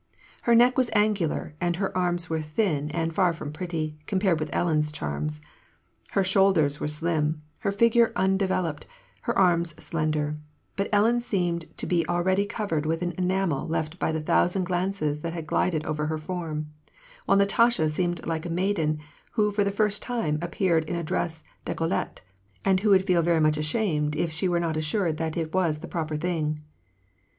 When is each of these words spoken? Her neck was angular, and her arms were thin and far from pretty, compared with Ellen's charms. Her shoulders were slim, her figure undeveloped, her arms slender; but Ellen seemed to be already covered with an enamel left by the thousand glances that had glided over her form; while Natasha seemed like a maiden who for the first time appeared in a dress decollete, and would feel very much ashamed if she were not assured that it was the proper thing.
Her 0.41 0.55
neck 0.55 0.79
was 0.79 0.89
angular, 0.93 1.53
and 1.61 1.75
her 1.75 1.95
arms 1.95 2.27
were 2.27 2.41
thin 2.41 2.89
and 2.89 3.13
far 3.13 3.33
from 3.33 3.53
pretty, 3.53 3.99
compared 4.07 4.39
with 4.39 4.49
Ellen's 4.51 4.91
charms. 4.91 5.41
Her 6.13 6.23
shoulders 6.23 6.79
were 6.79 6.87
slim, 6.87 7.43
her 7.59 7.71
figure 7.71 8.11
undeveloped, 8.15 8.87
her 9.21 9.37
arms 9.37 9.75
slender; 9.77 10.37
but 10.75 10.89
Ellen 10.91 11.21
seemed 11.21 11.65
to 11.77 11.85
be 11.85 12.03
already 12.07 12.47
covered 12.47 12.87
with 12.87 13.03
an 13.03 13.13
enamel 13.19 13.67
left 13.67 13.99
by 13.99 14.11
the 14.11 14.19
thousand 14.21 14.63
glances 14.63 15.19
that 15.19 15.33
had 15.33 15.45
glided 15.45 15.85
over 15.85 16.07
her 16.07 16.17
form; 16.17 16.71
while 17.27 17.37
Natasha 17.37 17.87
seemed 17.87 18.25
like 18.25 18.47
a 18.47 18.49
maiden 18.49 19.01
who 19.33 19.51
for 19.51 19.63
the 19.63 19.69
first 19.71 20.01
time 20.01 20.39
appeared 20.41 20.83
in 20.85 20.95
a 20.95 21.03
dress 21.03 21.43
decollete, 21.63 22.23
and 22.65 22.81
would 22.81 23.05
feel 23.05 23.21
very 23.21 23.39
much 23.39 23.55
ashamed 23.55 24.15
if 24.15 24.31
she 24.31 24.49
were 24.49 24.59
not 24.59 24.77
assured 24.77 25.17
that 25.17 25.37
it 25.37 25.53
was 25.53 25.77
the 25.77 25.87
proper 25.87 26.15
thing. 26.17 26.59